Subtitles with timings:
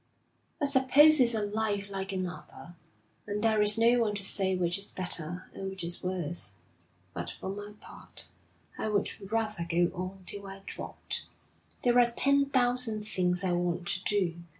[0.59, 2.73] 'I suppose it's a life like another,
[3.27, 6.53] and there is no one to say which is better and which is worse.
[7.13, 8.29] But, for my part,
[8.79, 11.27] I would rather go on till I dropped.
[11.83, 14.41] There are ten thousand things I want to do.